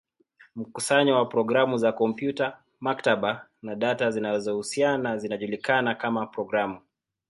Mkusanyo 0.55 1.15
wa 1.15 1.25
programu 1.25 1.77
za 1.77 1.91
kompyuta, 1.91 2.57
maktaba, 2.79 3.47
na 3.61 3.75
data 3.75 4.11
zinazohusiana 4.11 5.17
zinajulikana 5.17 5.95
kama 5.95 6.27
programu. 6.27 6.79